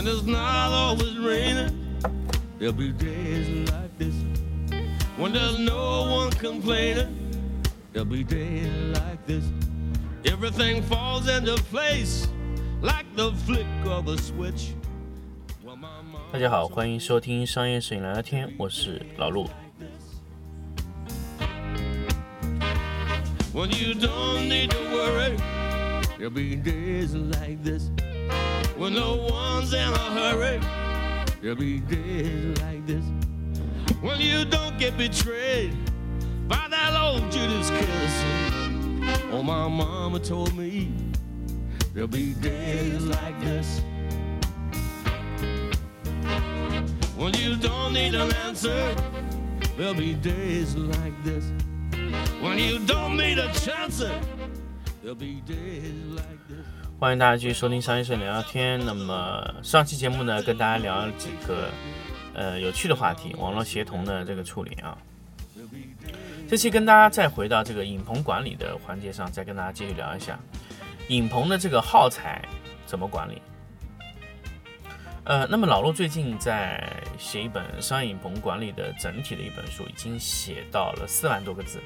[0.00, 2.00] When it's not always raining,
[2.58, 4.14] there'll be days like this.
[5.16, 7.16] When there's no one complaining,
[7.92, 9.44] there'll be days like this.
[10.24, 12.26] Everything falls into place
[12.82, 14.74] like the flick of a switch.
[16.32, 19.48] 大家好，欢迎收听商业摄影聊聊天，我是老陆。
[23.54, 25.36] When you don't need to worry,
[26.18, 27.90] there'll be days like this.
[28.77, 30.59] When no one's in a hurry,
[31.41, 33.03] there'll be days like this.
[34.01, 35.75] When you don't get betrayed
[36.47, 38.23] by that old Judas kiss.
[39.31, 40.91] Oh, my mama told me
[41.93, 43.81] there'll be days like this.
[47.15, 48.95] When you don't need an answer,
[49.77, 51.45] there'll be days like this.
[52.41, 54.03] When you don't need a chance,
[55.01, 56.80] there'll be days like this.
[57.01, 58.79] 欢迎大家继续收听商业社聊聊天。
[58.85, 61.71] 那么上期节目呢，跟大家聊了几个
[62.35, 64.95] 呃有趣的话题，网络协同的这个处理啊。
[66.47, 70.39] 这期跟大家再回到这个影棚管理的环节上，再跟大家继续聊一下
[71.07, 72.39] 影棚的这个耗材
[72.85, 73.41] 怎么管理。
[75.23, 81.79] 呃，那么老陆最近在写一本商业影棚管理的整体的一本书，已经写到了四万多个字。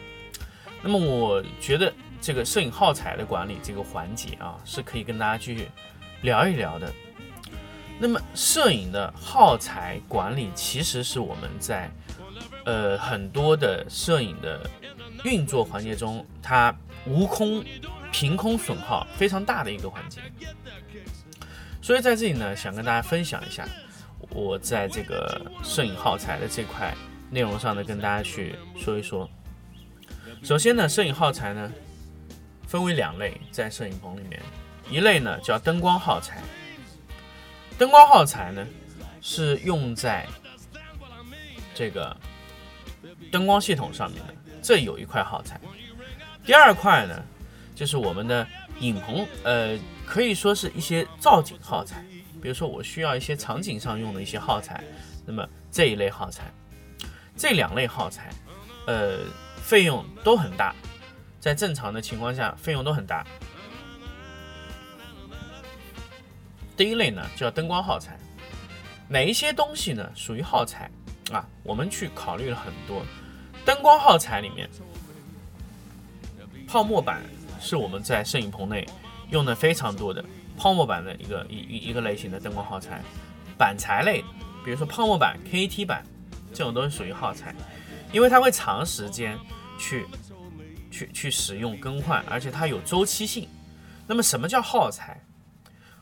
[0.81, 1.94] 那么我觉得。
[2.26, 5.70] 这个摄影耗材的管理这个环节啊，是可以跟大家去
[6.23, 6.92] 聊一聊的。
[8.00, 11.88] 那么，摄影的耗材管理其实是我们在
[12.66, 14.68] 呃很多的摄影的
[15.23, 17.64] 运作环节中，它无空
[18.12, 20.20] 凭空损耗非常大的一个环节。
[21.80, 23.68] 所以在这里呢，想跟大家分享一下
[24.31, 26.92] 我在这个摄影耗材的这块
[27.30, 29.30] 内容上呢，跟大家去说一说。
[30.42, 31.72] 首先呢，摄影耗材呢。
[32.67, 34.41] 分为两类，在摄影棚里面，
[34.90, 36.41] 一类呢叫灯光耗材。
[37.78, 38.66] 灯光耗材呢
[39.22, 40.25] 是用在
[41.73, 42.16] 这个
[43.31, 45.59] 灯光系统上面的，这有一块耗材。
[46.45, 47.22] 第二块呢
[47.75, 48.47] 就是我们的
[48.79, 52.06] 影棚，呃，可以说是一些造景耗材，
[52.41, 54.84] 比如说我需要一些场景上用的一些耗材，
[55.25, 56.44] 那么这一类耗材，
[57.35, 58.29] 这两类耗材，
[58.88, 59.19] 呃，
[59.61, 60.73] 费用都很大。
[61.45, 63.23] 在正常的情况下，费用都很大。
[66.75, 68.17] 第一类呢叫灯光耗材，
[69.07, 70.89] 哪一些东西呢属于耗材
[71.31, 71.47] 啊？
[71.61, 73.05] 我们去考虑了很多。
[73.63, 74.67] 灯光耗材里面，
[76.67, 77.22] 泡沫板
[77.61, 78.84] 是我们在摄影棚内
[79.29, 80.25] 用的非常多的
[80.57, 83.03] 泡沫板的一个一一一个类型的灯光耗材。
[83.55, 84.23] 板材类，
[84.63, 86.03] 比如说泡沫板、KT 板，
[86.51, 87.53] 这种都是属于耗材，
[88.11, 89.38] 因为它会长时间
[89.78, 90.07] 去。
[90.95, 93.50] 去去使用更换，而且它有周期性。
[94.07, 95.22] 那么什么叫耗材？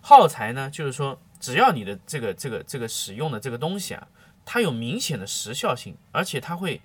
[0.01, 4.07] 耗材呢，就是说只要你的这个这个这个使用的这个东西啊，
[4.45, 6.79] 它有明显的时效性，而且它会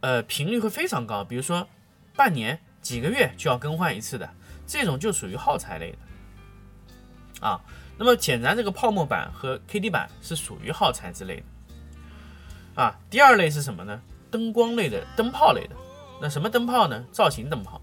[0.00, 1.68] 呃频率会非常高，比如说
[2.16, 4.28] 半年、几个月就要更换一次的，
[4.66, 7.60] 这种就属于耗材类的啊。
[7.96, 12.98] 那么显然这个泡沫板和 KT 板是属于耗材之类的啊。
[13.08, 14.02] 第二类是什么呢？
[14.30, 15.76] 灯光类的、灯泡类的。
[16.20, 17.04] 那什么灯泡呢？
[17.12, 17.80] 造型灯泡。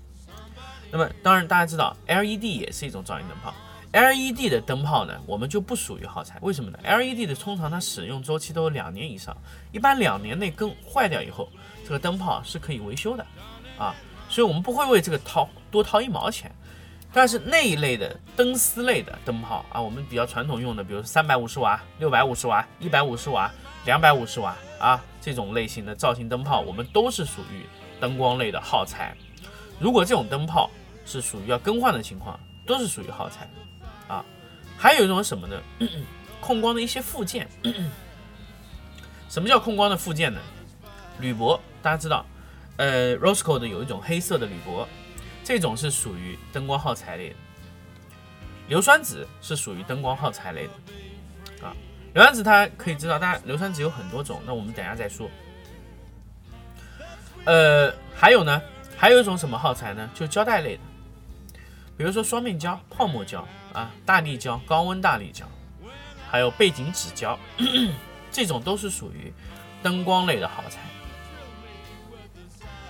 [0.92, 3.54] 那么当然大家知道，LED 也是一种造型灯泡。
[3.92, 6.40] LED 的灯泡呢，我们就不属于耗材。
[6.42, 9.36] 为什么呢？LED 的通常它使用周期都有两年以上，
[9.72, 11.48] 一般两年内更坏掉以后，
[11.84, 13.26] 这个灯泡是可以维修的
[13.78, 13.94] 啊。
[14.30, 16.52] 所以我们不会为这个掏多掏一毛钱。
[17.12, 23.52] 但是那一类的灯丝类的灯泡啊，我们比较传统用的，比如三百五十瓦、六百五十瓦、一百五十瓦、
[23.86, 27.64] 两百五十瓦啊这种类型的造型灯泡，我们都是属于。
[28.04, 29.16] 灯光类的耗材，
[29.80, 30.70] 如果这种灯泡
[31.06, 33.50] 是属于要更换的情况，都是属于耗材
[34.10, 34.26] 啊。
[34.78, 35.58] 还有一种什么呢？
[36.42, 37.48] 控光的一些附件。
[39.30, 40.42] 什么叫控光的附件呢？
[41.22, 42.26] 铝箔，大家知道，
[42.76, 44.86] 呃，Rosco 的有一种黑色的铝箔，
[45.42, 47.36] 这种是属于灯光耗材类的。
[48.68, 51.74] 硫酸纸是属于灯光耗材类的啊。
[52.14, 55.30] 硫酸纸它可以知道，大家硫酸纸有很多种，那我们等下再说。
[57.46, 58.62] 呃，还有呢，
[58.98, 60.10] 还有一种什么耗材呢？
[60.14, 60.82] 就胶带类的，
[61.98, 65.46] 比如说双面胶、泡沫胶啊、大力胶、高温大力胶，
[66.30, 67.38] 还有背景纸胶，
[68.32, 69.34] 这种都是属于
[69.82, 70.80] 灯光类的耗材。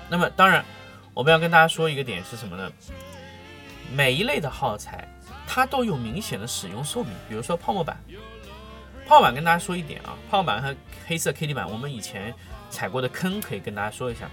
[0.09, 0.63] 那么，当然
[1.13, 2.71] 我们要跟大家说一个点是什么呢？
[3.91, 5.07] 每一类的耗材
[5.47, 7.11] 它都有明显的使用寿命。
[7.27, 7.97] 比如说泡沫板，
[9.07, 10.75] 泡沫板跟大家说一点啊，泡沫板和
[11.07, 12.33] 黑色 KT 板，我们以前
[12.69, 14.29] 踩过的坑可以跟大家说一下。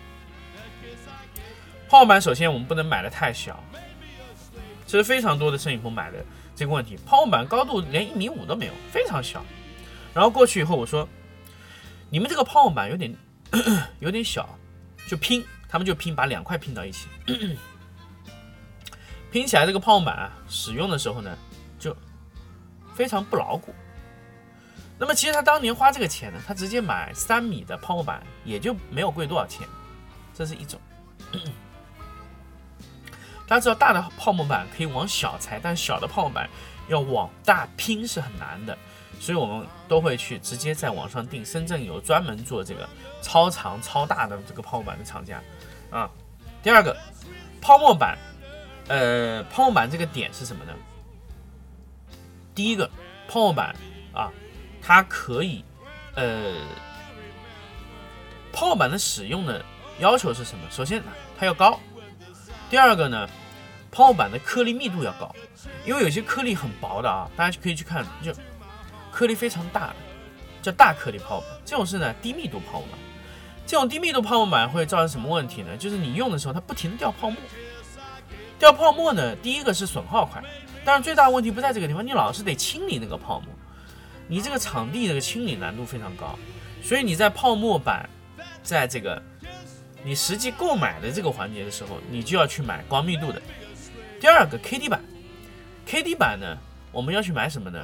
[1.90, 3.60] 泡沫板首先我们不能买的太小，
[4.86, 9.44] 其实非常多的摄影棚买的这个问题，泡沫板高度连一米五都没有，非常小。
[10.14, 11.08] 然后过去以后，我说，
[12.08, 13.12] 你们这个泡沫板有点
[13.98, 14.48] 有点小，
[15.08, 17.08] 就拼，他们就拼，把两块拼到一起，
[19.32, 21.36] 拼起来这个泡沫板啊，使用的时候呢，
[21.76, 21.96] 就
[22.94, 23.74] 非常不牢固。
[24.96, 29.66] 那么其实他当年花这个钱呢，他直接买三米的泡沫板，也就没有贵多少钱，
[30.32, 30.80] 这是一种。
[33.50, 36.48] 大家知道大的泡沫板可以往小裁，但小的泡沫板
[36.86, 38.78] 要往大拼是很难的，
[39.18, 41.44] 所以我们都会去直接在网上订。
[41.44, 42.88] 深圳有专门做这个
[43.20, 45.42] 超长超大的这个泡沫板的厂家
[45.90, 46.08] 啊。
[46.62, 46.96] 第二个，
[47.60, 48.16] 泡沫板，
[48.86, 50.72] 呃，泡沫板这个点是什么呢？
[52.54, 52.88] 第一个，
[53.26, 53.74] 泡沫板
[54.14, 54.30] 啊，
[54.80, 55.64] 它可以，
[56.14, 56.54] 呃，
[58.52, 59.60] 泡沫板的使用的
[59.98, 60.64] 要求是什么？
[60.70, 61.02] 首先
[61.36, 61.80] 它要高，
[62.70, 63.28] 第二个呢？
[63.90, 65.34] 泡沫板的颗粒密度要高，
[65.84, 68.32] 因为有些颗粒很薄的啊，大家就可以去看，就
[69.10, 69.92] 颗粒非常大，
[70.62, 71.44] 叫大颗粒泡沫。
[71.64, 72.98] 这种是呢低密度泡沫板。
[73.66, 75.76] 这种低密度泡沫板会造成什么问题呢？
[75.76, 77.36] 就是你用的时候它不停的掉泡沫，
[78.60, 80.40] 掉泡沫呢，第一个是损耗快，
[80.84, 83.48] 但是最大问题不在这个地方，你老是得清理那个泡沫，
[84.28, 86.38] 你这个场地这个清理难度非常高，
[86.80, 88.08] 所以你在泡沫板
[88.62, 89.20] 在这个
[90.02, 93.40] 你实际购买的这个环节的时候，你就要去买高密度的。
[94.20, 95.02] 第二个 K D 板
[95.86, 96.56] ，K D 板呢，
[96.90, 97.78] 我们要去买什么呢？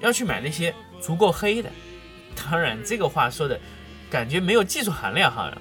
[0.00, 1.70] 要去买那些足够黑的。
[2.36, 3.58] 当然，这个话说的
[4.10, 5.56] 感觉没有技术含量哈。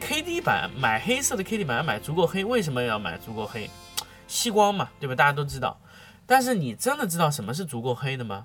[0.00, 3.68] K D 板买黑色的 K D 板要买足够黑，为什么要买足够黑？
[4.26, 5.14] 吸光嘛，对吧？
[5.14, 5.80] 大家都知道。
[6.26, 8.44] 但是你真的知道什么是足够黑的吗？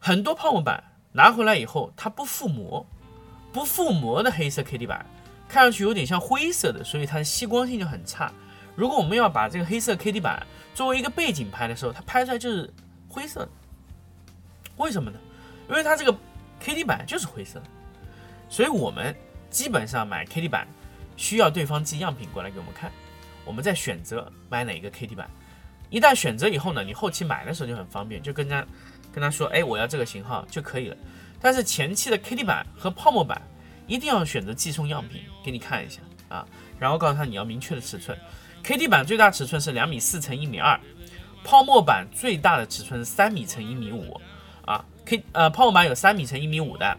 [0.00, 0.82] 很多泡沫板
[1.12, 2.84] 拿回来以后，它不覆膜，
[3.52, 5.06] 不覆膜的黑色 K D 板
[5.48, 8.32] 看上去有点像灰色的，所以它的吸光性就很差。
[8.76, 12.72] 如果我们要把这个黑色 K D 板作为一个背景拍的时候，它拍出来就是
[13.08, 13.48] 灰色的。
[14.76, 15.18] 为什么呢？
[15.68, 16.16] 因为它这个
[16.60, 17.66] K D 板就是灰色的，
[18.48, 19.14] 所以我们
[19.50, 20.68] 基本上买 K D 板
[21.16, 22.92] 需要对方寄样品过来给我们看，
[23.44, 25.28] 我们再选择买哪个 K D 板。
[25.90, 28.64] 一旦选择以后呢，你后期买的时候就很方便，就跟他
[29.12, 30.96] 跟他说，哎，我要这个型号就可以了。
[31.40, 33.40] 但是前期的 K D 板和泡沫板
[33.88, 36.46] 一定要选择寄送样品给你看一下啊，
[36.78, 38.16] 然后告诉他你要明确的尺寸。
[38.62, 40.78] KT 板最大尺寸是两米四乘一米二，
[41.42, 44.20] 泡沫板最大的尺寸是三米乘一米五
[44.66, 44.84] 啊。
[45.06, 46.98] K 呃泡沫板有三米乘一米五的，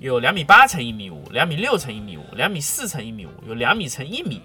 [0.00, 4.42] 有两米八乘一米五，两米六乘一米五，两米四乘一米五，有两米乘一米，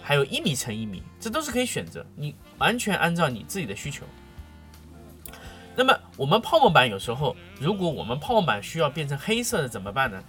[0.00, 4.04] 还有一米乘一米，这都是可以选择，你完全按照你自己的需求。
[5.74, 10.22] 那么我们泡沫板有时候，如果我们泡沫板需要变成黑色的怎么办呢？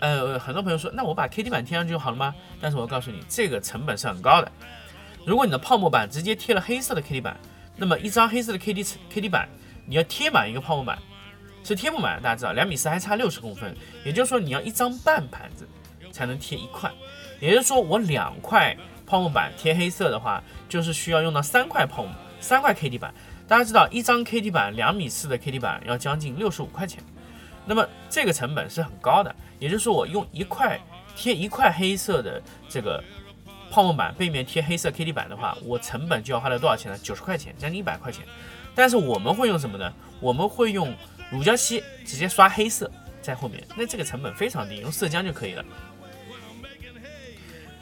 [0.00, 2.34] 呃，很多朋友说，那我把 KT 板贴上去就好了吗？
[2.60, 4.50] 但是我告诉你，这个成本是很高的。
[5.26, 7.36] 如果你的泡沫板直接贴了黑色的 KT 板，
[7.76, 9.48] 那么一张黑色的 KT KT 板，
[9.86, 10.98] 你要贴满一个泡沫板，
[11.62, 12.20] 是贴不满。
[12.22, 15.68] 大家知道，两米四还差六十公分，也就是说你要一张半盘子
[16.10, 16.90] 才能贴一块。
[17.38, 18.76] 也就是说，我两块
[19.06, 23.12] 泡沫板贴黑色的话，就是需要用到三块泡沫，三块 KT 板。
[23.46, 27.02] 大家知道，一张 KT 板两米四的 KT 板要将近六十五块钱。
[27.66, 30.80] 那么这个成本是很高的，也就是说我用一块
[31.16, 33.02] 贴一块黑色的这个
[33.70, 36.98] 泡沫板，背面贴黑色 K D 板的话，我成本就要花了多少钱呢？
[37.02, 38.24] 九十块钱，将近一百块钱。
[38.74, 39.92] 但是我们会用什么呢？
[40.20, 40.94] 我们会用
[41.30, 45.64] 乳胶漆直接刷黑色在后面，那这个成本非常低，用色浆就可以了。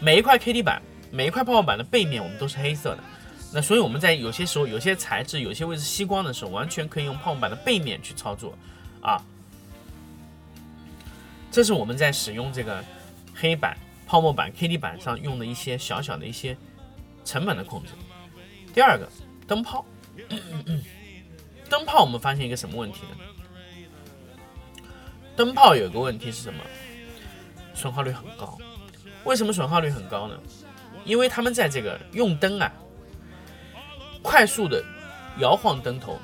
[0.01, 2.99] 每一块 K D 板，每一块泡沫板的背面我们都是黑色的，
[3.53, 8.57] 那所以我们在有些时候有些材质有些位置吸光的时候，完全可以用泡沫板的背面去操作
[9.01, 9.23] 啊。
[11.59, 12.85] 这是我们在使用这个
[13.35, 16.57] 黑板、泡沫板、K D 板上用的一些小小的一些
[17.25, 17.89] 成本的控制。
[18.73, 19.09] 第二个，
[19.45, 19.85] 灯泡，
[21.69, 24.85] 灯泡我们发现一个什么问题呢？
[25.35, 26.63] 灯泡有一个问题是什么？
[27.75, 28.57] 损耗率很高。
[29.25, 30.39] 为什么损耗率很高呢？
[31.05, 32.73] 因为他们在这个用灯啊，
[34.23, 34.81] 快速的
[35.39, 36.21] 摇晃灯头，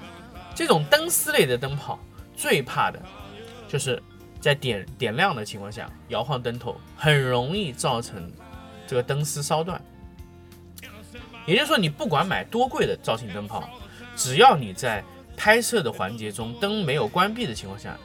[0.54, 1.98] 这种灯丝类的灯泡
[2.36, 3.02] 最怕的
[3.66, 4.00] 就是。
[4.44, 8.30] 在点点亮的情况下，摇晃灯头很容易造成
[8.86, 9.82] 这个灯丝烧断。
[11.46, 13.66] 也就是说，你不管买多贵的造型灯泡，
[14.14, 15.02] 只要你在
[15.34, 17.96] 拍摄的环节中灯没有关闭的情况下，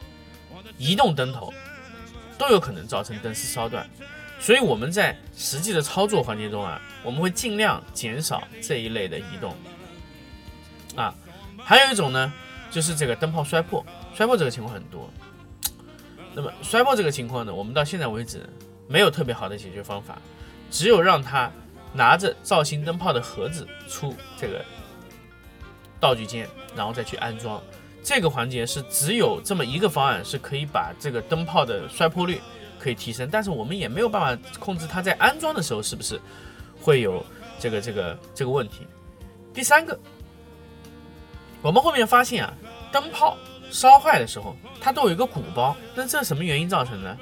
[0.78, 1.52] 移动灯头
[2.38, 3.86] 都有可能造成灯丝烧断。
[4.38, 9.54] 所以我们在实际的操作环节中啊，我们会尽量减少这一类的移动。
[10.96, 11.14] 啊，
[11.58, 12.32] 还有一种呢，
[12.70, 15.10] 就是这个灯泡摔破，摔破这个情况很多。
[16.34, 18.48] 那么摔破这个情况呢，我们到现在为止
[18.86, 20.18] 没有特别好的解决方法，
[20.70, 21.50] 只有让他
[21.92, 24.64] 拿着造型灯泡的盒子出这个
[25.98, 27.60] 道具间，然后再去安装。
[28.02, 32.40] 这个环节是只有这么一个方案是可以把这个灯泡的摔破率
[32.78, 36.18] 可以提升，但是我们也没有办法控制它在安装的时候是不是
[36.80, 37.24] 会有
[37.58, 38.86] 这个这个这个问题。
[39.52, 39.98] 第三个，
[41.60, 42.54] 我们后面发现啊，
[42.90, 43.36] 灯泡
[43.70, 47.16] 烧坏的时候它都有一个鼓包，那这什么原因造成的？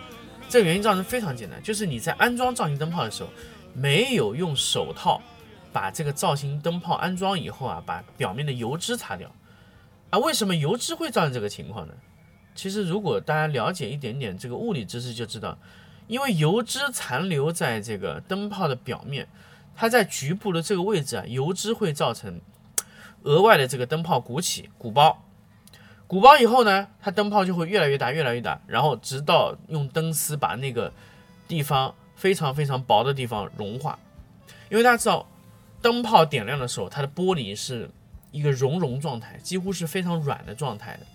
[0.48, 3.28] 这个原因造成非常简单，就是你在安装造型灯泡的时候
[3.74, 5.20] 没有用手套
[5.72, 9.30] 把这个造型灯泡安装以后啊，把表面的油脂擦掉。
[10.10, 11.92] 啊，为什么油脂会造成这个情况呢？
[12.54, 15.56] 其实，如果大家了解一点点这个物理知识，就知道，
[16.06, 19.28] 因为油脂残留在这个灯泡的表面，
[19.76, 22.40] 它在局部的这个位置啊，油脂会造成
[23.24, 25.22] 额外的这个灯泡鼓起、鼓包。
[26.08, 30.92] 鼓包以后呢，它灯泡就会越来越大、越来越大，然后直到用灯丝把那个
[31.46, 33.96] 地方非常非常薄的地方融化。
[34.68, 35.24] 因为大家知道，
[35.80, 37.88] 灯泡点亮的时候，它的玻璃是。
[38.30, 41.06] 一个熔融状态，几乎是非常软的状态的，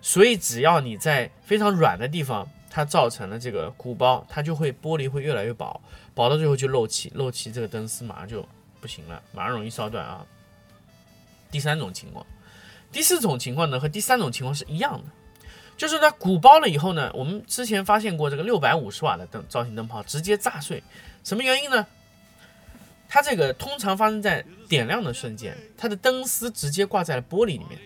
[0.00, 5.78] 所以只要你在非常软的地方，它造成了这个鼓包，它就会玻璃会越来越薄，
[6.14, 8.48] 薄到最后就漏气，漏气这个灯丝马上就
[8.80, 10.24] 不行了，马上容易烧断啊。
[11.50, 12.24] 第三种情况，
[12.94, 15.04] 第四种情况呢和第三种情况是一样的，
[15.76, 20.80] 就是呢鼓包了以后呢，我们之前发现过这个六百五十瓦的灯造型灯泡直接炸碎，
[21.24, 21.84] 什么原因呢？
[23.08, 27.78] 它这个通常发生在点亮的瞬间，它的灯丝直接挂在了玻璃里面，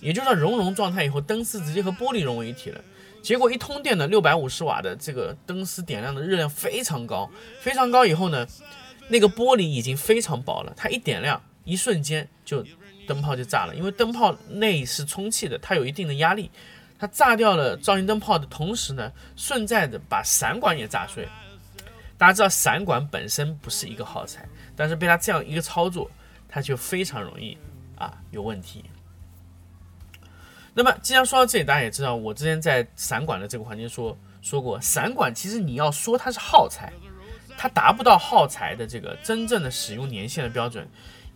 [0.00, 2.82] 也就是熔融状态以后，灯丝直接和玻璃融为一体了。
[3.22, 8.46] 结果一通电呢，六百五十瓦的这个灯丝点亮的热量非常高，非常高以后呢，
[9.08, 12.64] 那个玻璃已经非常薄了，它一点亮，一瞬间就
[13.06, 13.74] 灯泡就炸了。
[13.74, 16.50] 因为灯泡内是充气的，它有一定的压力，
[16.98, 21.28] 它炸掉了造型灯泡的同时呢，顺带的把散管也炸碎。
[22.18, 24.46] 大家知道散管本身不是一个耗材。
[24.78, 26.10] 但是被它这样一个操作，
[26.46, 27.56] 它就非常容易
[27.96, 28.84] 啊有问题。
[30.74, 36.92] 那么既然说到这里，大家也知道，我之前在散管的这个环节说说过，散管其实你要说它是耗材，
[37.56, 40.86] 它达不到耗材的这个真正的使用年限的标准。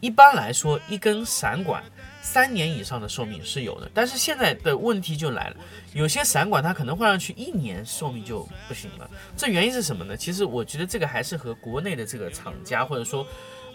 [0.00, 1.82] 一般来说，一根散管
[2.22, 3.90] 三年以上的寿命是有的。
[3.92, 5.56] 但是现在的问题就来了，
[5.92, 9.10] 有些散管它可能换上去一年寿命就不行了。
[9.36, 10.16] 这原因是什么呢？
[10.16, 13.26] 其实我觉得这个还是和国内的这个厂家或者说，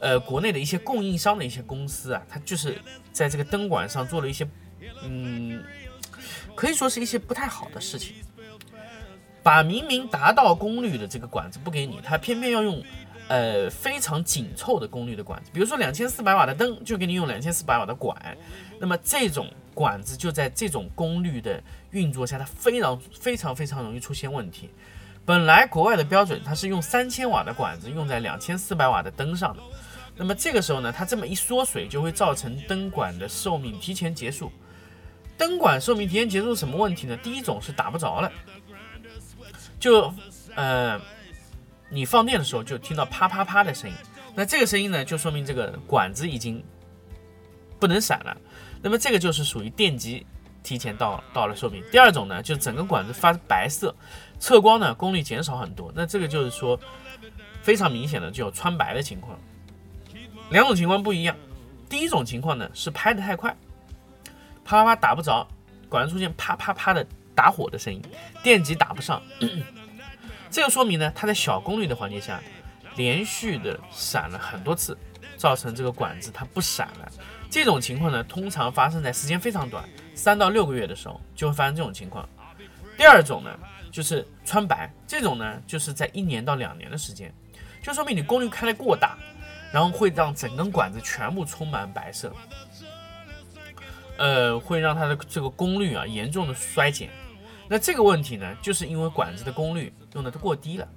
[0.02, 4.48] 呃，国内的一些供应商的一些公司啊，它就是在这个灯管上做了一些，
[5.04, 5.64] 嗯，
[6.56, 8.16] 可以说是一些不太好的事情，
[9.44, 12.84] 把明明达到功率的这个管子不给你，它偏偏要用。
[13.28, 18.16] 呃，非常紧凑的功率的管子，比如说两千四百瓦的灯，就给你用两千四百瓦的管。
[18.80, 24.70] 那么这种管子就在这种功率的运作下，它非常非常非常容易出现问题。
[25.26, 29.64] 本来国外的标准，它是用三千瓦的管子用在两千四百瓦的灯上的。
[30.16, 34.52] 那么这个时候呢，它这么一缩水，就会造成灯管的寿命提前结束。
[35.36, 37.18] 灯管寿命提前结束什么问题呢？
[37.18, 38.32] 第一种是打不着了，
[39.80, 40.14] 就
[40.54, 41.02] 呃。
[41.90, 43.96] 你放电的时候就听到啪啪啪的声音，
[44.34, 46.64] 那这个声音呢，就说明这个管子已经
[47.80, 48.36] 不能闪了。
[48.82, 50.26] 那么这个就是属于电极
[50.62, 51.84] 提前到到了寿命。
[51.92, 53.96] 第二种呢，就是整个管子发白色，
[54.40, 55.92] 测光呢功率减少很多。
[55.96, 56.80] 那这个就是说
[57.62, 59.40] 非常明显的就有穿白的情况。
[60.50, 61.36] 两种情况不一样。
[61.88, 63.56] 第一种情况呢是拍得太快，
[64.64, 65.48] 啪啪啪打不着，
[65.88, 68.02] 管子出现啪啪啪的打火的声音，
[68.44, 69.22] 电极打不上。
[70.50, 72.42] 这个说明呢，它在小功率的环境下，
[72.96, 74.98] 连续的闪了很多次，
[75.38, 77.12] 造成这个管子它不闪了。
[77.50, 82.28] 这种情况呢，通常发生在时间非常短，三到六个月的时候就会发生这种情况。
[82.98, 83.52] 第二种呢，
[83.92, 87.34] 就是穿白，这种呢，就是在一年到两年的时间，
[87.82, 89.18] 就说明你功率开的过大，
[89.72, 92.34] 然后会让整根管子全部充满白色，
[94.18, 97.10] 呃，会让它的这个功率啊严重的衰减。
[97.68, 100.88] 那这个问题呢，就是因为管子的功率用的都过低了，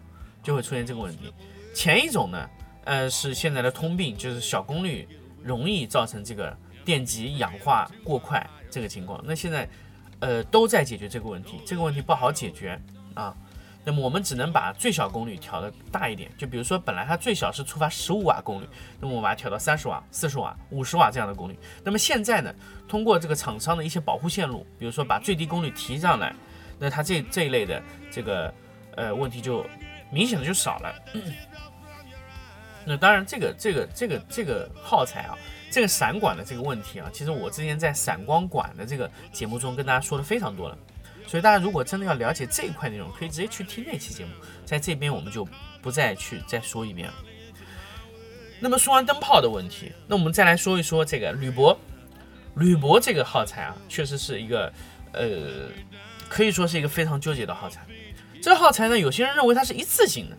[0.43, 1.33] 就会出现这个问题。
[1.75, 2.49] 前一种呢，
[2.85, 5.07] 呃，是现在的通病，就是小功率
[5.43, 9.23] 容易造成这个电极氧化过快这个情况。
[9.25, 9.69] 那现在，
[10.21, 12.81] 呃，都在解决这个问题，这个问题不好解决
[13.15, 13.37] 啊。
[13.85, 18.67] 那么我们只能把最小功率调的大一点，就比如说本来它最小是触发十五瓦功率，
[19.01, 21.59] 那么我把它调到三十瓦、四十瓦、五十瓦这样的功率。
[21.83, 22.55] 那么现在呢，
[22.87, 26.35] 通过这个厂商的一些保护线路，比如说把最低功率提上来。
[26.79, 28.53] 那它这这一类的这个
[28.99, 29.65] 呃问题就
[30.11, 30.95] 明显的就少了。
[32.85, 35.37] 那当然，这个这个这个这个耗材啊，
[35.71, 40.77] 这个闪管的这个问题啊，其实我之前在闪光管的这个节目中跟大家说的非常多了。
[41.27, 44.31] 所以大家如果真的要了解这一块内容，可以直接去听那期节目，
[44.65, 45.47] 在这边我们就
[45.83, 47.15] 不再去再说一遍了。
[48.59, 51.79] 那么说完灯泡的问题，那我们再来说一说这个铝箔。
[52.55, 54.73] 铝箔这个耗材啊，确实是一个
[55.13, 55.69] 呃，
[56.29, 57.87] 可以说是一个非常纠结的耗材。
[58.41, 60.37] 这耗材呢，有些人认为它是一次性的，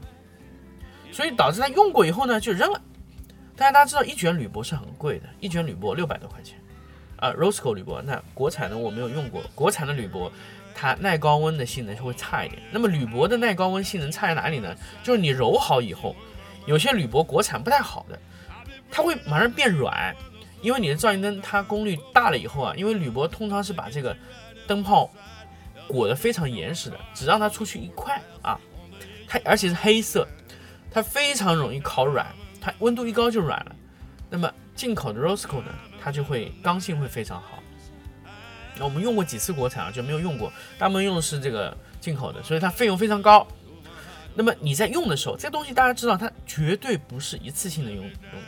[1.12, 2.82] 所以导致他用过以后呢就扔了。
[3.56, 6.58] 但是大家知道，一卷铝箔是很贵的，一卷铝箔六百多块钱
[7.18, 7.30] 啊。
[7.32, 10.32] Rosco 铝箔，那国产的我没有用过，国产的铝箔
[10.74, 12.62] 它耐高温的性能是会差一点。
[12.72, 14.74] 那么铝箔的耐高温性能差在哪里呢？
[15.04, 16.16] 就是你揉好以后，
[16.66, 18.18] 有些铝箔国产不太好的，
[18.90, 20.16] 它会马上变软，
[20.62, 24.16] 因为你的照明灯它功率大了以后啊，因为铝箔通常是把这个
[24.66, 25.12] 灯泡
[25.90, 28.58] 裹得非常严实的，只让它出去一块啊，
[29.28, 30.26] 它而且是黑色，
[30.92, 32.26] 它非常容易烤软。
[32.62, 33.76] 它温度一高就软了，
[34.30, 37.64] 那么进口的 Rosco 呢，它就会刚性会非常好。
[38.78, 43.48] 那我们用过几次国产啊，就没有用过，大部分用的是这个进口的，所以它费用非常高。
[44.36, 48.04] 那么你在用的时候，这东西大家知道，它绝对不是一次性的用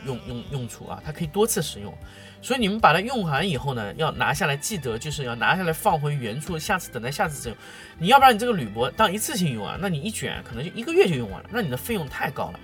[0.06, 1.92] 用用用用处啊，它可以多次使用。
[2.40, 7.56] 所以你们把它用完以后呢，要拿下来，记得就是要拿下来放回原处，下次等待下次使用。
[7.98, 12.60] 你要不然你这个铝箔当一次性用啊，那你一卷可能就一个月就用完了，那你的费用太高了。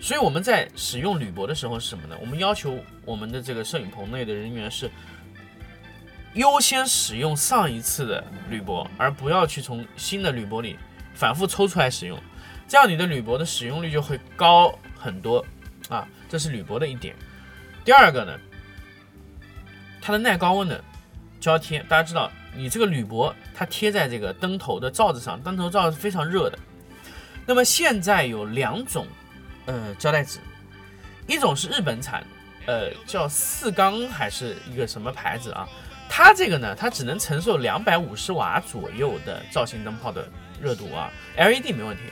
[0.00, 2.16] 所以我们在使用铝箔的时候是什么呢？
[2.20, 4.90] 我们要求我们的这个摄影棚内的人员是
[6.34, 10.78] 优先使用上一次的铝箔，而不要去从新的铝箔里
[11.14, 12.18] 反复抽出来使用，
[12.72, 15.44] 这样你的铝箔的使用率就会高很多
[15.90, 16.08] 啊。
[16.26, 17.14] 这是铝箔的一点。
[17.84, 18.34] 第二个呢，
[20.00, 20.82] 它的耐高温的
[21.38, 26.58] 胶贴，大家知道，你这个铝箔它贴在这个灯头的罩子上，灯头罩是非常热的。
[27.44, 29.06] 那么现在有两种。
[29.66, 30.40] 呃，胶带纸，
[31.28, 32.24] 一种是日本产，
[32.66, 35.68] 呃，叫四缸还是一个什么牌子啊？
[36.08, 40.26] 它这个呢，它只能承受两百五十瓦左右的造型灯泡的
[40.60, 42.02] 热度啊，LED 没问题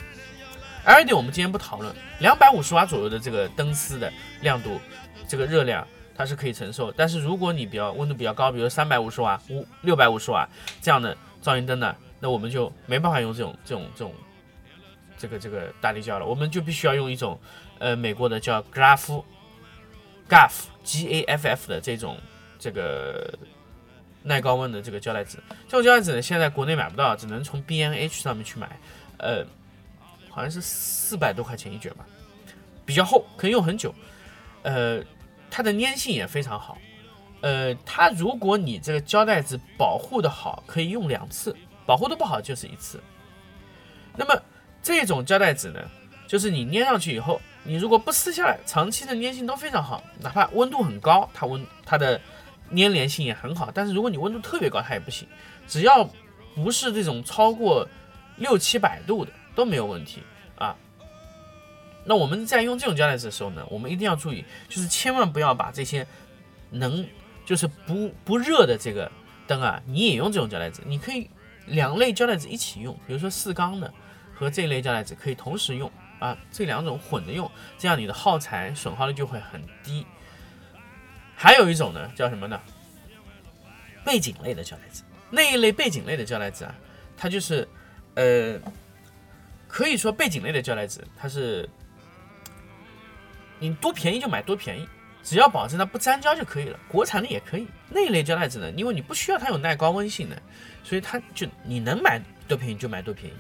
[0.87, 4.13] ，LED 我们今天不讨论，两百五十瓦左右的这个灯丝的
[4.43, 4.81] 亮度，
[5.29, 6.91] 这个热量它是可以承受。
[6.93, 10.49] 但是如果你比较温度比较高，比如三百五十瓦、五六百五十瓦
[10.81, 14.15] 这样的照明灯呢，那我们就没办法用这种这种这种。
[15.23, 17.39] 这个这个大力胶了，我们就必须要用一种，
[17.79, 19.23] 呃，美国的叫 Graff
[20.31, 22.17] Gaff G A F F 的这种
[22.59, 23.31] 这个
[24.23, 25.37] 耐高温的这个胶带纸。
[25.69, 28.81] 这种胶带纸呢，现在国内买不到，只能从 B N H 上面去买，
[29.19, 29.45] 呃，
[30.31, 32.07] 好像是四百多块钱一卷吧，
[32.87, 33.95] 比较厚，可以用很久，
[34.63, 35.03] 呃，
[35.51, 36.79] 它的粘性也非常好，
[37.43, 43.03] 呃，它如果你这个胶带纸保护的好，可以用两次，保护的不好就是一次，
[44.17, 44.43] 那么。
[44.83, 45.91] 这种胶带纸呢，
[46.27, 52.19] 就是你粘上去以后，你如果不撕下来，长期的粘性都非常好，哪怕温度很高，它温它的
[52.75, 53.71] 粘连性也很好。
[53.75, 55.29] 但是如果你温度特别高，它也不行。
[55.69, 56.09] 只要
[56.55, 57.87] 不是这种超过
[58.39, 60.23] 六七百度的都没有问题
[60.57, 60.75] 啊。
[62.05, 66.07] 那我们在用这种胶带纸的时候呢，我们一定要注意，就是千万不要把这些
[66.71, 67.07] 能
[67.45, 69.13] 就是不不热的这个
[69.47, 70.83] 灯啊，你也用这种胶带纸。
[70.87, 71.29] 你可以
[71.67, 73.93] 两类胶带纸一起用，比如说四缸的。
[74.33, 80.07] 和这一类胶带纸可以同时用啊，这两种混着用，这样你的耗材损耗率就会很低。
[81.37, 82.59] 还有一种呢，叫什么呢？
[84.03, 86.75] 背景类的胶带纸，那一类背景类的胶带纸啊，
[87.19, 87.69] 它就是
[88.15, 88.59] 呃，
[89.71, 91.69] 可以说背景类的胶带纸，它是
[93.61, 94.89] 你多便宜就买多便宜，
[95.23, 96.79] 只要保证它不粘胶就可以了。
[96.89, 100.37] 国产的也可以，那一类胶带纸呢，因为你不需要它有耐高温性能，
[100.83, 103.37] 所以它就你能买多便宜就买多便宜。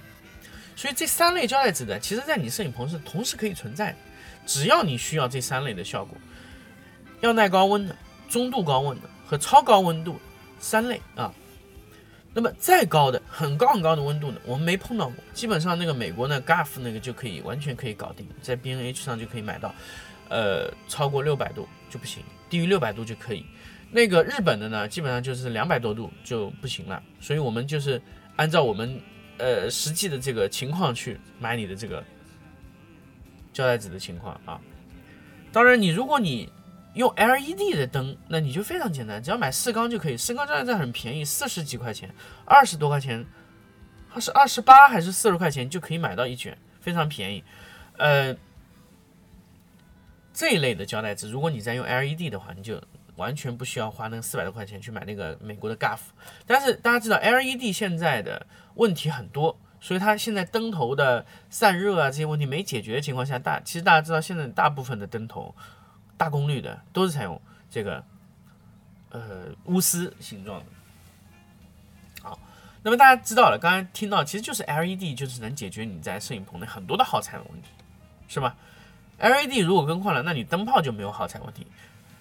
[0.76, 3.98] 所以这三类胶带纸呢，其实在你摄影棚是同时可以存在的，
[4.46, 6.16] 只要你需要这三类的效果，
[7.20, 7.96] 要耐高温的、
[8.28, 10.18] 中度高温的和超高温度
[10.60, 11.34] 三类啊。
[12.32, 15.16] 那么再高的、很高很高的温度呢，我们没碰到过。
[15.32, 19.74] 基本上那个美国呢，GAF 那个就可以完全可以搞定，在 BNH 上就可以买到。
[20.28, 23.44] 呃，超过六百度就不行，低于六百度就可以。
[23.90, 27.02] 那个日本的呢，基本上就是两百多度就不行了。
[27.20, 28.00] 所以我们就是
[28.36, 29.00] 按照我们。
[29.42, 32.04] 呃，实际的这个情况去买你的这个
[33.54, 34.60] 胶带纸的情况啊。
[35.50, 36.46] 当然，你如果你
[36.94, 40.16] 用 LED 的灯，那你就非常简单，只要买四缸就可以。
[40.16, 43.24] 四缸胶带纸很便宜，四十几块钱，二十多块钱，
[44.12, 47.44] 它是二十八还是四十块钱就可以买到一卷，非常便宜。
[47.96, 48.36] 呃，
[50.32, 52.82] 这一类的胶带纸，如果你在用 LED 的话，你就。
[53.16, 55.98] 完全不需要花那个四百多块钱去买那个美国的 Gaff，
[56.46, 65.54] 但是大家知道 LED 现在的问题很多，所以它现在灯头的散热啊这些问题没解决的情况下，大其实大家知道现在大部分的灯头
[66.20, 68.04] 大功率的都是采用这个
[69.08, 70.66] 呃钨丝形状的。
[72.22, 72.38] 好，
[72.82, 77.68] 那么大家知道了，刚才听到其实就是 LED 就是能解决你在摄影棚内很多的耗材的问题，
[78.28, 78.54] 是吧
[79.18, 81.66] ？LED 如果更换了，那你灯泡就没有耗材问题。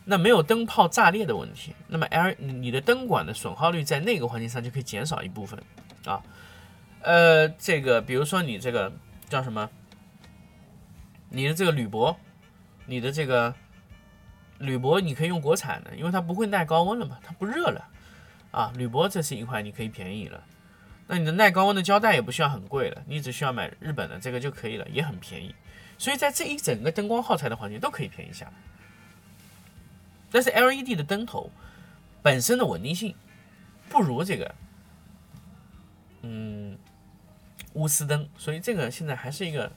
[0.05, 5.62] 那没有灯泡炸裂的问题，那么 L 你的灯管的损耗率在那个环节上就可以减少一部分
[6.05, 6.23] 啊。
[7.01, 8.93] 呃，这个比如说你这个
[9.27, 9.69] 叫什么？
[11.27, 12.15] 你的这个铝箔，
[12.85, 13.53] 你的这个
[14.59, 17.87] 铝箔你可以用国产的，因为它不会耐高温了嘛，它不热了
[18.51, 18.71] 啊。
[18.75, 20.43] 铝箔这是一块你可以便宜了。
[21.07, 25.55] 那你的耐高温的胶带也不需要很贵了，你只需要买日本的这个就可以了，也很便宜。
[25.97, 28.53] 所以在这一整个灯光耗材的环节都可以便宜下来。
[30.31, 31.49] 但是 LED 的灯头
[32.21, 33.15] 本身的稳定性
[33.89, 34.55] 不如这个，
[36.21, 36.77] 嗯，
[37.73, 39.71] 钨丝灯，所以这个现在还是一个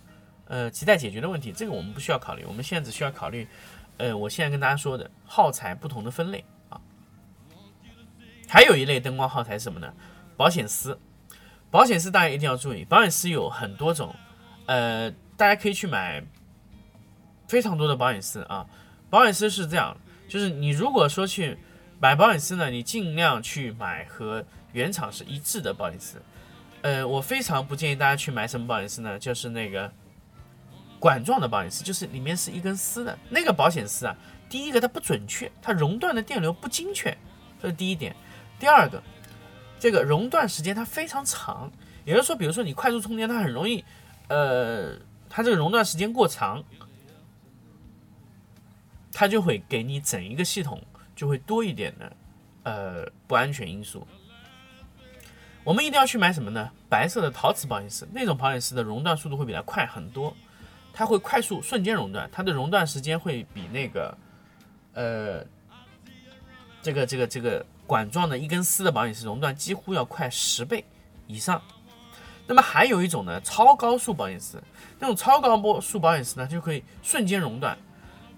[0.46, 1.50] 呃亟待解决的问题。
[1.50, 3.48] 这个我们不需要考虑，我们现在只需要考虑，
[3.98, 6.80] 呃，我现在跟大家说的耗材不同的分类啊。
[8.48, 9.92] 还有一类灯光耗材是什么呢？
[10.36, 10.98] 保险丝。
[11.70, 14.14] 保险丝大家一定要注意，保险丝有很多种，
[14.66, 16.22] 呃，大家可以去买
[17.48, 18.66] 非常多的保险丝啊。
[19.08, 19.96] 保险丝是这样。
[20.28, 21.58] 就是你如果说去
[22.00, 26.22] 买保险丝呢，你尽量去买和原厂是一致的保险丝。
[26.80, 29.18] 呃，我非常不建议大家去买什么保险丝呢？
[29.18, 29.92] 就是那个
[31.02, 34.16] 管状的保险丝，就是里面是一根丝的那个保险丝啊。
[34.48, 37.16] 第一个它不准确，它熔断的电流不精确，
[37.60, 38.14] 这是第一点。
[38.60, 39.02] 第二个，
[39.80, 41.72] 这个熔断时间它非常长，
[42.04, 43.84] 也就是说，比如说你快速充电，它很容易，
[44.28, 44.96] 呃，
[45.28, 46.62] 它这个熔断时间过长。
[49.12, 50.80] 它就会给你整一个系统
[51.16, 52.16] 就会多一点的
[52.62, 54.06] 呃不安全因素。
[55.64, 56.70] 我们一定要去买什么呢？
[56.88, 60.34] 白色的陶瓷保险丝，那种保险丝的熔断速度会比它快很多，
[60.92, 64.16] 它会快速瞬间熔断，它的熔断时间会比那个
[64.94, 65.44] 呃
[66.82, 70.84] 这个这个这个管状的一根丝的保险丝熔断几乎要快十倍
[71.26, 71.60] 以上。
[72.46, 74.62] 那么还有一种呢，超高速保险丝，
[74.98, 77.78] 那种超高波速保险丝呢就可以瞬间熔断。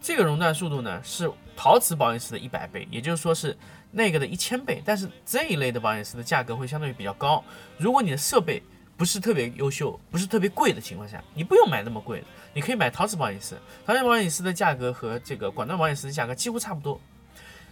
[0.00, 3.56] 这个熔断速度呢是陶瓷保险丝的一百倍，也就是说是
[3.90, 4.82] 那个的一千倍。
[4.84, 7.42] 但是这一类的保险丝的价格会相对于比较高。
[7.78, 8.62] 如果你的设备
[8.96, 13.56] 不是特别优秀、不是特别贵的情况下，你不用买那么贵的，你可以买陶瓷保险丝。
[13.84, 17.00] 陶瓷保险丝的价格和这个管状保险丝的价格几乎差不多。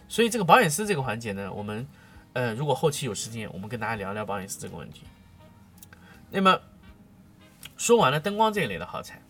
[0.09, 1.87] 所以这个保险丝这个环节呢，我们
[2.33, 5.03] 呃如果后期有时间，我们跟大家聊聊保险丝这个问题。
[6.31, 6.61] 那么
[7.77, 9.21] 说完了灯光这一类的耗材，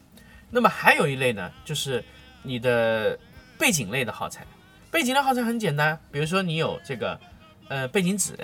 [0.51, 2.05] 那么还有一类呢，就是。
[2.45, 3.17] 你的
[3.57, 4.45] 背景类的耗材，
[4.91, 7.17] 背景类耗材很简单，比如说你有这个
[7.69, 8.35] 呃背景纸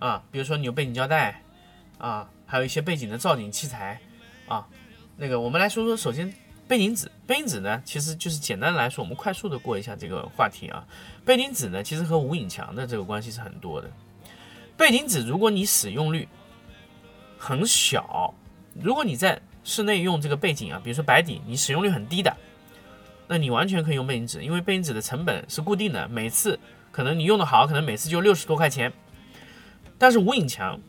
[0.00, 1.40] 啊，比如说你有背景胶带
[1.96, 4.00] 啊，还有一些背景的造景器材
[4.46, 4.64] 啊。
[5.16, 6.32] 那个我们来说说，首先
[6.68, 10.86] 背景纸，背景纸呢其实就是简单来说，我们快速的过一下这个话题啊。
[11.24, 13.90] 背景纸呢其实和无影墙的这个关系是很多的。
[14.76, 16.28] 背景纸如果你使用率
[17.36, 18.32] 很小，
[18.80, 22.32] 如果你在室内用这个背景啊，比如说白底，你使用率很低的。
[23.26, 26.56] 那你完全可以用背景纸，因为背景纸的成本是固定的，每次
[26.92, 28.92] 可能你用的好，可能每次就六十多块钱。
[29.98, 30.80] 但是无影墙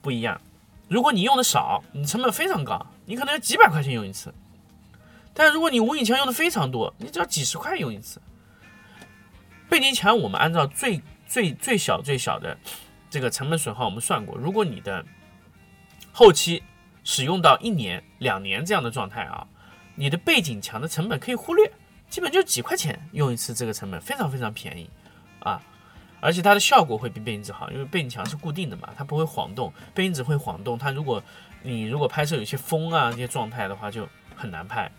[0.00, 0.40] 不一样，
[0.88, 4.32] 如果你用的少，你成本非常高，你可能要几百块钱用一次。
[5.34, 8.20] 但如果你无影墙用的非常多，你只要几十块用一次。
[9.68, 12.56] 背景墙我们按照最最最小最小的
[13.10, 15.04] 这个成本损耗，我们算过，如果你的
[16.12, 16.62] 后期。
[17.04, 19.46] 使用到一年、两年这样的状态啊，
[19.94, 21.72] 你的背景墙的成本可以忽略，
[22.10, 24.90] 基本就几块钱用一次，这个成本非常非常便宜
[25.38, 25.58] 啊，
[26.20, 31.22] 而且它的效果会比背景纸好，因为背景墙是固定的嘛，它不会晃动，背景纸会晃动，它如果
[31.62, 34.90] 你如果拍摄有些风啊这些状态的话，就很难拍。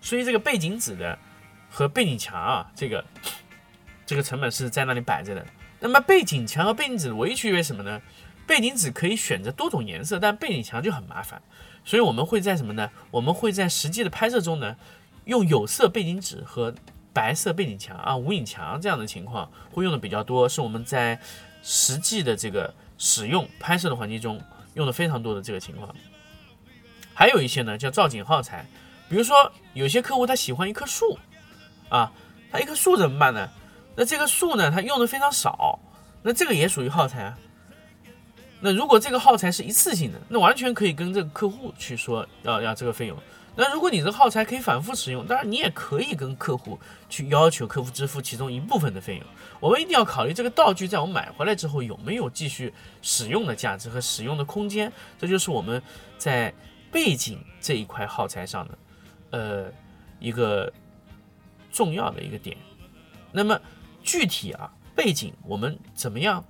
[0.00, 1.18] 所以这个背景纸的
[1.70, 3.04] 和背景墙啊，这个
[4.04, 5.46] 这个成本是在那里摆着的。
[5.80, 8.00] 那么背景墙和背景纸的唯一区别什么呢？
[8.46, 11.40] 背景纸可以选择多种颜色，但背景墙就很麻烦。
[11.84, 12.90] 所以我们会在什么呢？
[13.12, 14.76] 我们会在实际的拍摄中呢，
[15.24, 16.74] 用有色背景纸和
[17.12, 21.18] 白色背景墙啊、无影墙这样的情况会用的比较多，是我们在
[21.62, 24.40] 实际的这个使用拍摄的环节中
[24.74, 25.94] 用的非常多的这个情况。
[27.14, 28.66] 还有一些呢叫造景耗材，
[29.08, 31.18] 比如说有些客户他喜欢一棵树
[31.88, 32.12] 啊，
[32.50, 33.48] 他一棵树怎么办呢？
[33.94, 35.78] 那这个树呢，它用的非常少，
[36.22, 37.38] 那这个也属于耗材啊。
[38.58, 43.18] 那如果这个耗材是一次性的，那完全可以跟这个客户去说要要这个费用。
[43.54, 49.24] 那如果你这耗材可以反复使用，当然你也可以跟客户去要求客户支付其中一部分的费用。
[49.60, 54.92] 我们一定要考虑这个道具在我们买回来之后有没有继续使用的价值和使用的空间。
[55.18, 55.82] 这就是我们
[56.18, 56.52] 在
[56.90, 58.78] 背景这一块耗材上的
[59.30, 59.72] 呃
[60.18, 60.72] 一个
[61.70, 62.56] 重要的一个点。
[63.32, 63.60] 那么。
[64.04, 66.44] 具体啊，背景我们怎么样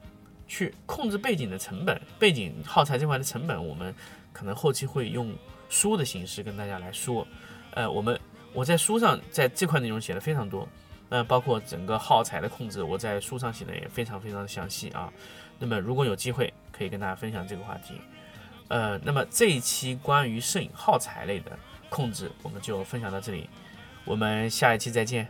[0.49, 2.01] 去控制背景的成本？
[2.19, 3.95] 背景耗材这块的成本，我们
[4.33, 5.31] 可能后期会用
[5.73, 7.27] 书的形式跟大家来说。
[7.71, 8.21] 呃，我们
[8.53, 10.69] 我在书上在这块内容写了非常多，
[11.09, 15.11] 呃，包括整个耗材的控制，我在书上写的也非常非常的详细啊。
[15.59, 17.95] 那么如果有机会，可以跟大家分享这个话题。
[18.69, 21.59] 呃，那么这一期关于摄影耗材类的
[21.89, 23.49] 控制，我们就分享到这里，
[24.05, 25.27] 我们下一期再见。